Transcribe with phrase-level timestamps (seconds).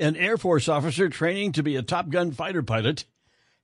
[0.00, 3.04] An Air Force officer training to be a Top Gun fighter pilot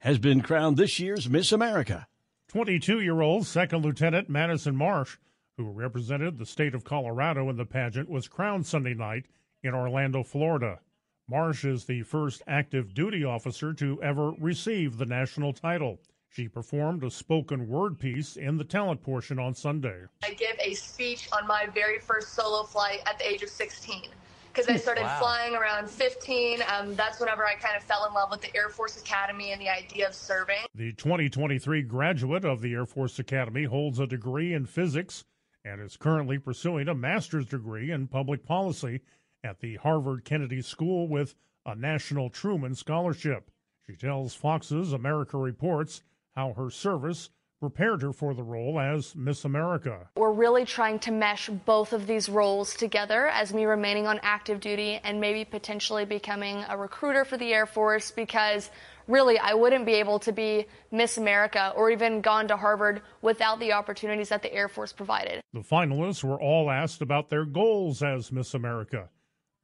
[0.01, 2.07] has been crowned this year's Miss America.
[2.49, 5.17] 22 year old Second Lieutenant Madison Marsh,
[5.57, 9.25] who represented the state of Colorado in the pageant, was crowned Sunday night
[9.63, 10.81] in Orlando, Florida.
[11.27, 16.01] Marsh is the first active duty officer to ever receive the national title.
[16.29, 20.03] She performed a spoken word piece in the talent portion on Sunday.
[20.23, 24.11] I give a speech on my very first solo flight at the age of 16
[24.57, 25.19] because I started wow.
[25.19, 26.63] flying around 15.
[26.63, 29.61] Um, that's whenever I kind of fell in love with the Air Force Academy and
[29.61, 30.65] the idea of serving.
[30.75, 35.25] The 2023 graduate of the Air Force Academy holds a degree in physics
[35.65, 39.03] and is currently pursuing a master's degree in public policy
[39.45, 41.35] at the Harvard Kennedy School with
[41.67, 43.51] a National Truman Scholarship.
[43.87, 46.03] She tells Fox's America Reports
[46.35, 47.29] how her service
[47.61, 50.09] prepared her for the role as Miss America.
[50.17, 54.61] We're really trying to mesh both of these roles together as me remaining on active
[54.61, 58.71] duty and maybe potentially becoming a recruiter for the Air Force because
[59.09, 63.59] really I wouldn't be able to be Miss America or even gone to Harvard without
[63.59, 65.41] the opportunities that the Air Force provided.
[65.53, 69.09] The finalists were all asked about their goals as Miss America.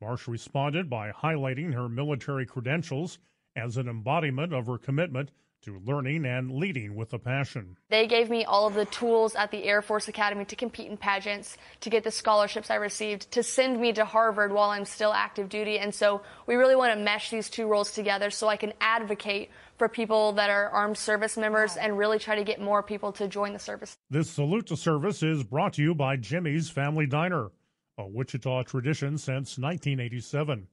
[0.01, 3.19] Marsh responded by highlighting her military credentials
[3.55, 5.31] as an embodiment of her commitment
[5.63, 7.77] to learning and leading with a passion.
[7.89, 10.97] They gave me all of the tools at the Air Force Academy to compete in
[10.97, 15.13] pageants, to get the scholarships I received, to send me to Harvard while I'm still
[15.13, 15.79] active duty.
[15.79, 19.51] And so we really want to mesh these two roles together so I can advocate
[19.79, 23.29] for people that are armed service members and really try to get more people to
[23.29, 23.97] join the service.
[24.11, 27.51] This salute to service is brought to you by Jimmy's Family Diner,
[27.99, 30.67] a Wichita tradition since 1987.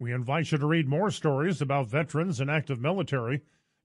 [0.00, 3.42] We invite you to read more stories about veterans and active military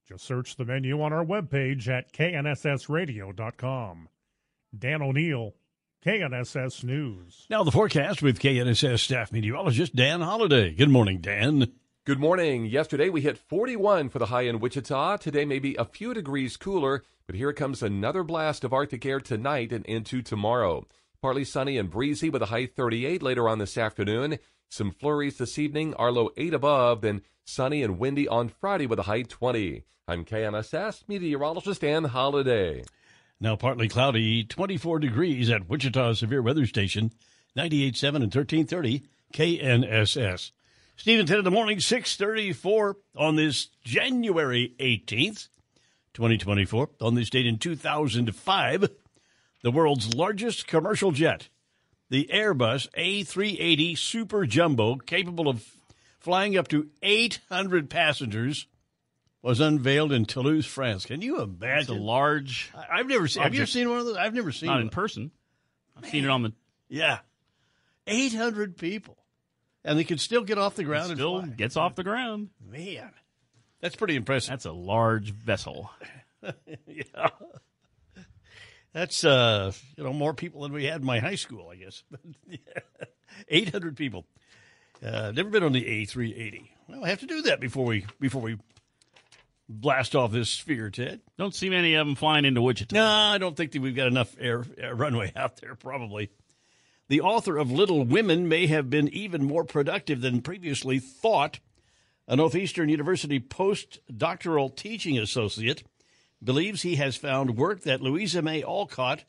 [0.08, 4.08] just search the menu on our webpage at knssradio.com.
[4.78, 5.54] Dan O'Neill,
[6.06, 7.46] KNSS News.
[7.50, 10.72] Now the forecast with KNSS staff meteorologist Dan Holliday.
[10.72, 11.74] Good morning, Dan.
[12.06, 12.68] Good morning.
[12.68, 15.18] Yesterday we hit 41 for the high in Wichita.
[15.18, 19.20] Today may be a few degrees cooler, but here comes another blast of Arctic air
[19.20, 20.88] tonight and into tomorrow.
[21.22, 24.40] Partly sunny and breezy with a high 38 later on this afternoon.
[24.70, 29.04] Some flurries this evening, Arlo 8 above, then sunny and windy on Friday with a
[29.04, 29.84] high 20.
[30.08, 32.84] I'm KNSS meteorologist Dan Holliday.
[33.40, 37.14] Now partly cloudy, 24 degrees at Wichita Severe Weather Station,
[37.58, 40.52] 98.7 and 1330 KNSS.
[40.98, 45.48] Stephen Ted in the morning, 634 on this January 18th,
[46.14, 46.90] 2024.
[47.02, 48.90] On this date in 2005,
[49.62, 51.50] the world's largest commercial jet,
[52.10, 55.66] the Airbus A380 Super Jumbo, capable of
[56.20, 58.68] flying up to 800 passengers,
[59.42, 61.06] was unveiled in Toulouse, France.
[61.06, 61.80] Can you imagine?
[61.80, 62.72] It's a large.
[62.76, 63.44] I, have never seen.
[63.44, 64.18] Have you ever seen one of those?
[64.18, 64.68] I've never seen.
[64.68, 64.82] Not one.
[64.84, 65.32] in person.
[65.96, 66.12] I've Man.
[66.12, 66.54] seen it on the.
[66.90, 67.20] Yeah,
[68.08, 69.18] eight hundred people,
[69.84, 71.12] and they can still get off the ground.
[71.12, 72.50] It still gets off the ground.
[72.66, 73.12] Man,
[73.82, 74.50] that's pretty impressive.
[74.50, 75.92] That's a large vessel.
[76.88, 77.30] yeah.
[78.98, 82.02] That's uh, you know more people than we had in my high school, I guess.
[83.48, 84.26] Eight hundred people.
[85.06, 86.72] Uh, never been on the A three eighty.
[86.90, 88.58] Well, I have to do that before we before we
[89.70, 91.22] blast off this sphere, Ted.
[91.38, 92.96] Don't see many of them flying into Wichita.
[92.96, 96.32] No, I don't think that we've got enough air, air runway out there, probably.
[97.08, 101.60] The author of Little Women may have been even more productive than previously thought.
[102.28, 105.84] A Northeastern University postdoctoral teaching associate
[106.44, 109.24] believes he has found work that Louisa May Alcott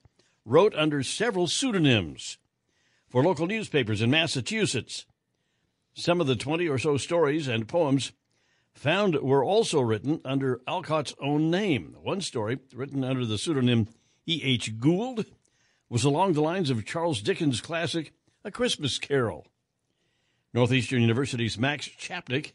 [0.45, 2.39] wrote under several pseudonyms
[3.09, 5.07] for local newspapers in Massachusetts.
[5.95, 8.13] Some of the 20 or so stories and poems
[8.73, 11.97] found were also written under Alcott's own name.
[12.01, 13.89] One story, written under the pseudonym
[14.27, 14.41] E.
[14.45, 14.79] H.
[14.79, 15.27] Gould
[15.89, 18.13] was along the lines of Charles Dickens' classic
[18.45, 19.47] A Christmas Carol.
[20.55, 22.53] Northeastern University's Max Chapnick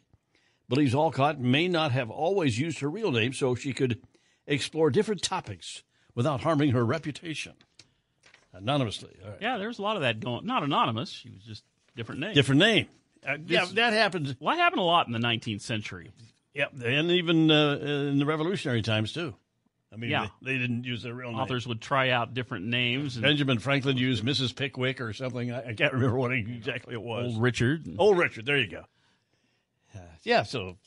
[0.69, 4.01] believes Alcott may not have always used her real name so she could
[4.47, 5.83] explore different topics
[6.15, 7.53] without harming her reputation.
[8.53, 9.15] Anonymously.
[9.23, 9.39] All right.
[9.41, 10.45] Yeah, there's a lot of that going.
[10.45, 11.09] Not anonymous.
[11.09, 11.63] She was just
[11.95, 12.33] different name.
[12.33, 12.87] Different name.
[13.27, 14.35] Uh, yeah, This- that happens.
[14.39, 16.11] Well, that happened a lot in the 19th century.
[16.53, 19.33] Yep, and even uh, in the Revolutionary times too.
[19.91, 20.27] I mean, Yeah.
[20.41, 21.39] they, they didn't use their real name.
[21.39, 23.15] Authors would try out different names.
[23.15, 24.55] And Benjamin Franklin used Mrs.
[24.55, 25.51] Pickwick or something.
[25.51, 27.33] I, I can't remember what exactly it was.
[27.33, 27.87] old Richard.
[27.97, 28.45] Old Richard.
[28.45, 28.83] There you go.
[29.95, 30.43] Uh, yeah.
[30.43, 30.77] So,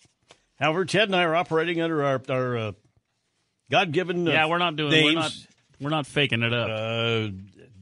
[0.58, 2.74] however, Ted and I are operating under our our
[3.70, 4.28] uh, God-given.
[4.28, 4.90] Uh, yeah, we're not doing.
[4.90, 5.14] names.
[5.14, 5.32] We're not.
[5.80, 6.68] We're not faking it up.
[6.70, 7.28] Uh,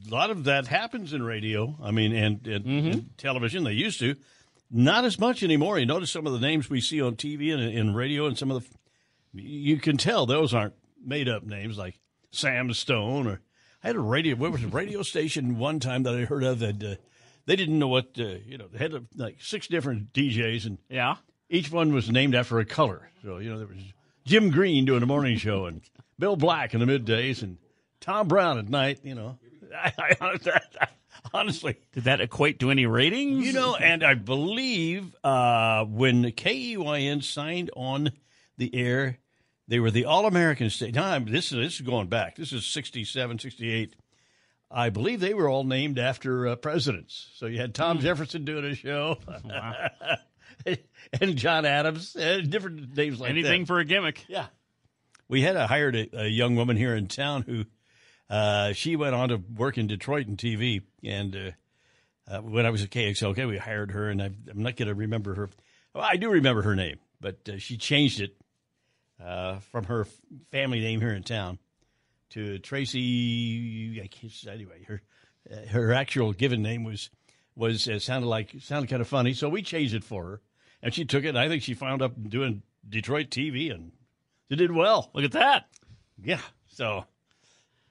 [0.07, 1.75] a lot of that happens in radio.
[1.81, 2.91] I mean, and, and, Mm-hmm.
[2.91, 3.63] and television.
[3.63, 4.15] They used to.
[4.71, 5.79] Not as much anymore.
[5.79, 8.51] You notice some of the names we see on TV and in radio, and some
[8.51, 9.41] of the.
[9.41, 10.73] You can tell those aren't
[11.03, 11.99] made up names like
[12.31, 13.41] Sam Stone or.
[13.83, 14.35] I had a radio.
[14.35, 16.95] What was a radio station one time that I heard of that uh,
[17.45, 18.67] they didn't know what uh, you know.
[18.67, 21.17] They had uh, like six different DJs, and yeah.
[21.51, 23.07] each one was named after a color.
[23.23, 23.77] So you know there was
[24.25, 25.81] Jim Green doing a morning show, and
[26.17, 27.57] Bill Black in the middays, and
[28.01, 28.99] Tom Brown at night.
[29.03, 29.37] You know,
[29.75, 30.87] I, I,
[31.33, 33.45] honestly, Did that equate to any ratings?
[33.45, 38.11] you know, and I believe uh, when KEYN signed on
[38.57, 39.17] the air,
[39.67, 40.95] they were the All American state.
[40.95, 42.35] Now, this is this is going back.
[42.35, 43.95] This is 67, 68.
[44.71, 47.29] I believe they were all named after uh, presidents.
[47.35, 49.17] So you had Tom Jefferson doing a show,
[51.21, 53.37] and John Adams, uh, different names like that.
[53.37, 54.25] anything for a gimmick.
[54.27, 54.47] Yeah.
[55.27, 57.65] We had a, hired a, a young woman here in town who
[58.29, 60.81] uh, she went on to work in Detroit in TV.
[61.03, 61.51] And uh,
[62.31, 64.95] uh, when I was at KXLK, we hired her, and I, I'm not going to
[64.95, 65.49] remember her.
[65.93, 68.35] Well, I do remember her name, but uh, she changed it
[69.23, 70.07] uh, from her
[70.51, 71.59] family name here in town
[72.31, 74.01] to Tracy.
[74.03, 75.01] I can't, anyway, her
[75.51, 77.09] uh, her actual given name was
[77.55, 80.41] was uh, sounded like sounded kind of funny, so we changed it for her,
[80.81, 81.29] and she took it.
[81.29, 83.91] And I think she found up doing Detroit TV, and
[84.49, 85.09] she did well.
[85.13, 85.67] Look at that.
[86.23, 87.05] Yeah, so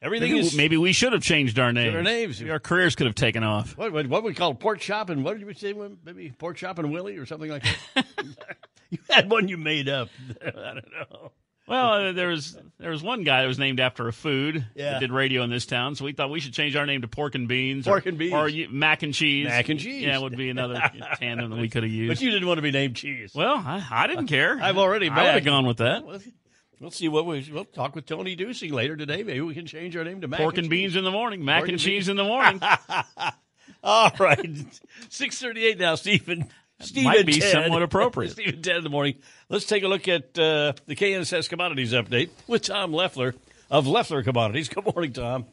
[0.00, 1.94] everything Maybe, is maybe we should have changed our names.
[1.94, 2.40] our names.
[2.40, 3.76] Maybe Our careers could have taken off.
[3.76, 5.74] what, what what we call pork chop and what did you say?
[6.04, 7.64] Maybe pork chop and Willie or something like
[7.94, 8.06] that.
[8.90, 10.08] you had one you made up.
[10.44, 11.32] I don't know.
[11.66, 14.92] Well, uh, there was there was one guy that was named after a food Yeah.
[14.92, 17.08] that did radio in this town, so we thought we should change our name to
[17.08, 18.34] Pork and Beans, Pork or, and Beans.
[18.34, 19.46] or Mac and Cheese.
[19.48, 20.02] Mac and cheese.
[20.02, 20.78] yeah, would be another
[21.18, 22.10] tandem that we could have used.
[22.10, 23.32] But you didn't want to be named Cheese.
[23.34, 24.58] well, I, I didn't care.
[24.60, 26.04] I've already I would have gone with that.
[26.80, 29.22] Well, see what we we'll talk with Tony Ducey later today.
[29.22, 30.70] Maybe we can change our name to Mac Pork and Cheese.
[30.70, 32.60] beans in the morning, mac Pork and and cheese in the morning.
[33.82, 34.46] All right,
[35.08, 36.46] six thirty-eight now, Stephen.
[36.84, 37.52] Stephen might be Ted.
[37.52, 38.30] somewhat appropriate.
[38.32, 39.16] Stephen Ted in the morning.
[39.48, 43.34] Let's take a look at uh, the KNSS commodities update with Tom Leffler
[43.70, 44.68] of Leffler Commodities.
[44.68, 45.46] Good morning, Tom.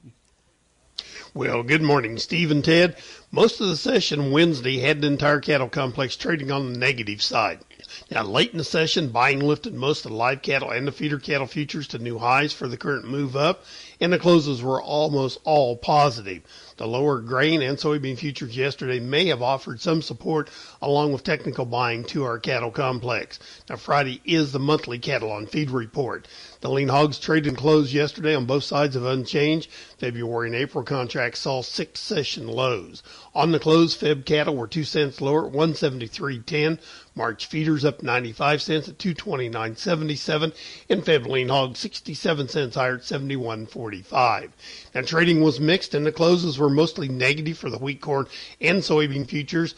[1.34, 2.98] Well, good morning, Steve and Ted.
[3.34, 7.62] Most of the session Wednesday had the entire cattle complex trading on the negative side.
[8.10, 11.18] Now, late in the session, buying lifted most of the live cattle and the feeder
[11.18, 13.64] cattle futures to new highs for the current move up,
[14.02, 16.42] and the closes were almost all positive.
[16.76, 20.50] The lower grain and soybean futures yesterday may have offered some support
[20.82, 23.40] along with technical buying to our cattle complex.
[23.70, 26.28] Now, Friday is the monthly cattle on feed report.
[26.60, 29.70] The lean hogs traded and closed yesterday on both sides of unchanged.
[29.98, 33.04] February and April contracts saw six session lows.
[33.34, 36.80] On the close, Feb cattle were two cents lower at 173.10.
[37.16, 40.54] March feeders up 95 cents at 229.77,
[40.90, 44.50] and Feb lean hogs 67 cents higher at 71.45.
[44.94, 48.28] Now trading was mixed, and the closes were mostly negative for the wheat, corn,
[48.60, 49.76] and soybean futures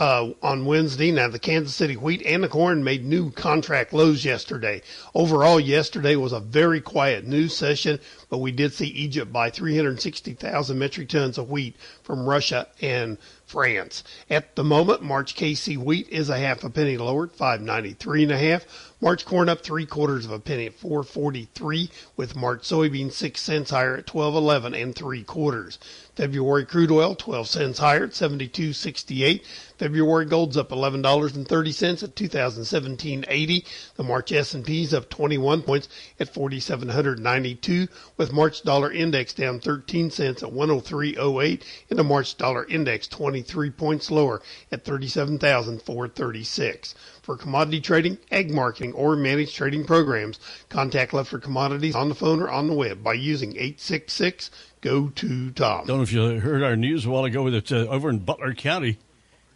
[0.00, 1.12] uh, on Wednesday.
[1.12, 4.82] Now, the Kansas City wheat and the corn made new contract lows yesterday.
[5.14, 10.78] Overall, yesterday was a very quiet news session, but we did see Egypt buy 360,000
[10.78, 13.18] metric tons of wheat from Russia and
[13.50, 14.04] France.
[14.30, 18.32] At the moment, March KC wheat is a half a penny lower at 593 and
[18.32, 18.64] a half.
[19.00, 23.70] March corn up three quarters of a penny at 443, with March soybean six cents
[23.70, 25.78] higher at 1211 and three quarters.
[26.14, 29.42] February crude oil 12 cents higher at 72.68.
[29.78, 33.64] February gold's up $11.30 at 2017.80.
[33.96, 35.88] The March S&P's up 21 points
[36.18, 37.88] at 4792
[38.18, 43.08] with March dollar index down 13 cents at 103.08 and the March dollar index
[43.42, 46.94] 23 points lower at 37,436.
[47.22, 52.42] For commodity trading, ag marketing, or managed trading programs, contact Leffler Commodities on the phone
[52.42, 55.86] or on the web by using 866 go to Tom.
[55.86, 58.54] Don't know if you heard our news a while ago that uh, over in Butler
[58.54, 58.98] County,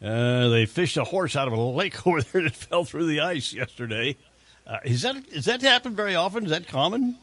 [0.02, 3.20] uh, they fished a horse out of a lake over there that fell through the
[3.20, 4.16] ice yesterday.
[4.66, 6.44] Uh, is that is that happen very often?
[6.44, 7.18] Is that common?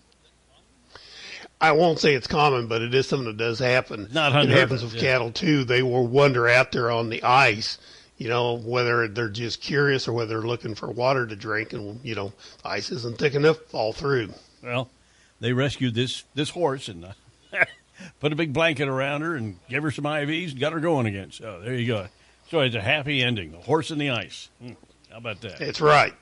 [1.62, 4.10] I won't say it's common, but it is something that does happen.
[4.12, 5.02] Not it happens with yeah.
[5.02, 5.64] cattle too.
[5.64, 7.78] They will wander out there on the ice.
[8.18, 12.00] You know, whether they're just curious or whether they're looking for water to drink, and
[12.04, 12.34] you know,
[12.66, 14.30] ice isn't thick enough, fall through.
[14.64, 14.90] Well,
[15.40, 17.14] they rescued this this horse and uh,
[18.20, 21.06] put a big blanket around her and gave her some IVs and got her going
[21.06, 21.32] again.
[21.32, 22.08] So there you go.
[22.50, 23.52] So it's a happy ending.
[23.52, 24.50] The horse in the ice.
[24.62, 24.74] Hmm.
[25.10, 25.60] How about that?
[25.60, 26.14] That's right.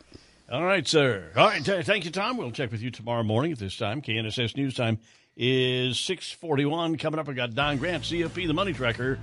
[0.52, 1.32] All right, sir.
[1.36, 2.38] All right, th- thank you, Tom.
[2.38, 4.02] We'll check with you tomorrow morning at this time.
[4.02, 4.98] KNSS News Time
[5.40, 6.98] is six forty-one.
[6.98, 9.18] Coming up, I got Don Grant, CFP, the money tracker.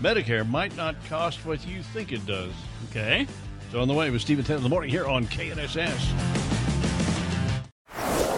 [0.00, 2.52] Medicare might not cost what you think it does.
[2.90, 3.26] Okay.
[3.72, 6.46] So on the way with Stephen Ted in the morning here on KNSS.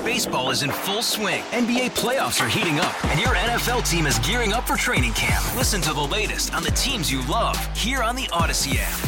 [0.04, 1.42] Baseball is in full swing.
[1.50, 5.45] NBA playoffs are heating up, and your NFL team is gearing up for training camp.
[5.54, 9.08] Listen to the latest on the teams you love here on the Audacy app.